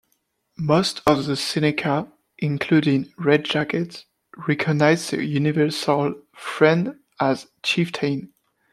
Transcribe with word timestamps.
Most 0.57 1.03
of 1.05 1.27
the 1.27 1.35
Seneca, 1.35 2.11
including 2.39 3.13
Red 3.19 3.45
Jacket, 3.45 4.05
recognized 4.47 5.11
the 5.11 5.23
Universal 5.23 6.15
Friend 6.33 6.99
as 7.19 7.45
Chieftain. 7.61 8.33